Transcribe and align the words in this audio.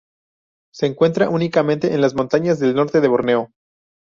Se 0.73 0.87
encuentra 0.87 1.29
únicamente 1.29 1.93
en 1.93 2.01
las 2.01 2.15
montañas 2.15 2.57
del 2.57 2.73
norte 2.73 3.01
de 3.01 3.07
Borneo. 3.07 3.51